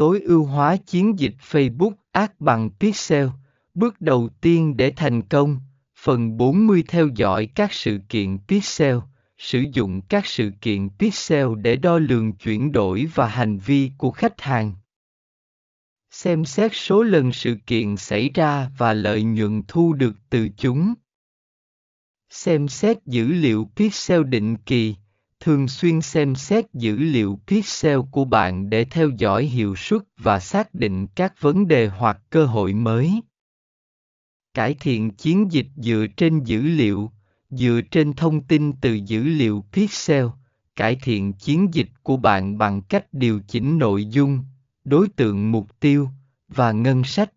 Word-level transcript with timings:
tối 0.00 0.20
ưu 0.20 0.44
hóa 0.44 0.76
chiến 0.76 1.18
dịch 1.18 1.34
Facebook 1.50 1.92
Ads 2.12 2.32
bằng 2.38 2.70
Pixel. 2.70 3.26
Bước 3.74 4.00
đầu 4.00 4.28
tiên 4.40 4.76
để 4.76 4.92
thành 4.96 5.22
công, 5.22 5.60
phần 5.98 6.36
40 6.36 6.84
theo 6.88 7.08
dõi 7.16 7.48
các 7.54 7.72
sự 7.72 7.98
kiện 8.08 8.38
Pixel, 8.48 8.96
sử 9.38 9.64
dụng 9.72 10.00
các 10.08 10.26
sự 10.26 10.50
kiện 10.60 10.88
Pixel 10.98 11.46
để 11.62 11.76
đo 11.76 11.98
lường 11.98 12.32
chuyển 12.32 12.72
đổi 12.72 13.08
và 13.14 13.26
hành 13.26 13.58
vi 13.58 13.90
của 13.98 14.10
khách 14.10 14.40
hàng. 14.40 14.72
Xem 16.10 16.44
xét 16.44 16.70
số 16.74 17.02
lần 17.02 17.32
sự 17.32 17.56
kiện 17.66 17.96
xảy 17.96 18.30
ra 18.34 18.70
và 18.78 18.92
lợi 18.92 19.22
nhuận 19.22 19.62
thu 19.68 19.92
được 19.92 20.16
từ 20.30 20.48
chúng. 20.56 20.94
Xem 22.30 22.68
xét 22.68 23.04
dữ 23.06 23.26
liệu 23.26 23.68
Pixel 23.76 24.24
định 24.24 24.56
kỳ, 24.56 24.94
thường 25.40 25.68
xuyên 25.68 26.00
xem 26.00 26.34
xét 26.34 26.72
dữ 26.72 26.96
liệu 26.96 27.38
pixel 27.46 27.98
của 28.10 28.24
bạn 28.24 28.70
để 28.70 28.84
theo 28.84 29.10
dõi 29.18 29.44
hiệu 29.44 29.76
suất 29.76 30.02
và 30.18 30.40
xác 30.40 30.74
định 30.74 31.06
các 31.06 31.40
vấn 31.40 31.68
đề 31.68 31.88
hoặc 31.88 32.18
cơ 32.30 32.46
hội 32.46 32.74
mới. 32.74 33.20
Cải 34.54 34.74
thiện 34.80 35.10
chiến 35.10 35.52
dịch 35.52 35.66
dựa 35.76 36.06
trên 36.16 36.44
dữ 36.44 36.62
liệu, 36.62 37.10
dựa 37.50 37.80
trên 37.90 38.12
thông 38.12 38.44
tin 38.44 38.72
từ 38.80 38.94
dữ 38.94 39.22
liệu 39.22 39.64
pixel, 39.72 40.26
cải 40.76 40.96
thiện 41.02 41.32
chiến 41.32 41.74
dịch 41.74 41.88
của 42.02 42.16
bạn 42.16 42.58
bằng 42.58 42.82
cách 42.82 43.06
điều 43.12 43.40
chỉnh 43.48 43.78
nội 43.78 44.04
dung, 44.04 44.44
đối 44.84 45.08
tượng 45.08 45.52
mục 45.52 45.80
tiêu 45.80 46.08
và 46.48 46.72
ngân 46.72 47.04
sách. 47.04 47.32